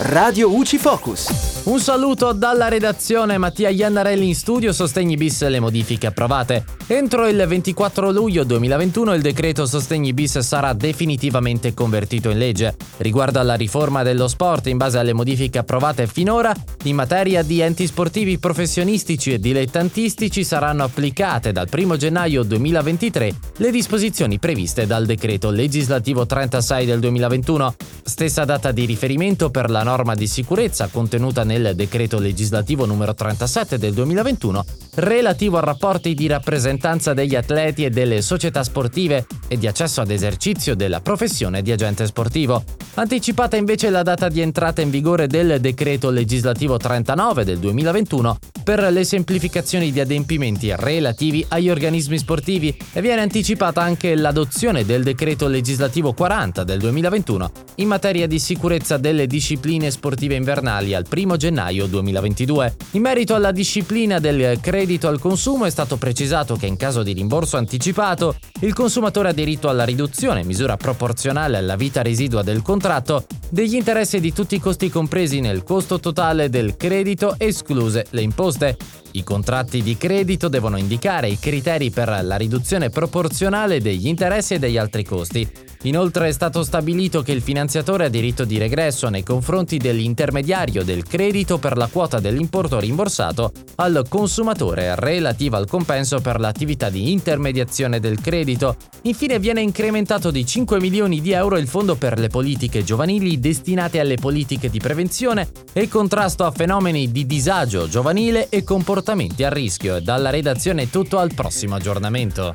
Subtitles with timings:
[0.00, 1.57] Radio UCI Focus.
[1.64, 6.64] Un saluto dalla redazione Mattia Iannarelli in studio Sostegni bis le modifiche approvate.
[6.86, 12.74] Entro il 24 luglio 2021 il decreto Sostegni bis sarà definitivamente convertito in legge.
[12.98, 17.86] Riguardo alla riforma dello sport in base alle modifiche approvate finora, in materia di enti
[17.86, 25.50] sportivi professionistici e dilettantistici saranno applicate dal 1 gennaio 2023 le disposizioni previste dal decreto
[25.50, 27.74] legislativo 36 del 2021.
[28.02, 33.78] Stessa data di riferimento per la norma di sicurezza contenuta nel decreto legislativo numero 37
[33.78, 34.64] del 2021
[34.96, 40.10] relativo a rapporti di rappresentanza degli atleti e delle società sportive e di accesso ad
[40.10, 42.62] esercizio della professione di agente sportivo.
[42.94, 48.38] Anticipata invece la data di entrata in vigore del decreto legislativo 39 del 2021
[48.68, 55.02] per le semplificazioni di adempimenti relativi agli organismi sportivi e viene anticipata anche l'adozione del
[55.02, 61.36] decreto legislativo 40 del 2021 in materia di sicurezza delle discipline sportive invernali al 1
[61.38, 62.76] gennaio 2022.
[62.90, 67.14] In merito alla disciplina del credito al consumo è stato precisato che in caso di
[67.14, 73.24] rimborso anticipato il consumatore ha diritto alla riduzione, misura proporzionale alla vita residua del contratto,
[73.50, 78.76] degli interessi di tutti i costi compresi nel costo totale del credito, escluse le imposte.
[79.18, 84.58] I contratti di credito devono indicare i criteri per la riduzione proporzionale degli interessi e
[84.60, 85.66] degli altri costi.
[85.82, 91.04] Inoltre è stato stabilito che il finanziatore ha diritto di regresso nei confronti dell'intermediario del
[91.04, 98.00] credito per la quota dell'importo rimborsato al consumatore relativa al compenso per l'attività di intermediazione
[98.00, 98.76] del credito.
[99.02, 104.00] Infine viene incrementato di 5 milioni di euro il fondo per le politiche giovanili destinate
[104.00, 108.64] alle politiche di prevenzione e contrasto a fenomeni di disagio giovanile e
[109.08, 110.00] comportamenti a rischio.
[110.00, 112.52] Dalla redazione è tutto al prossimo aggiornamento.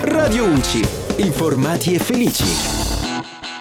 [0.00, 0.86] Radio UCI.
[1.16, 2.77] Informati e felici.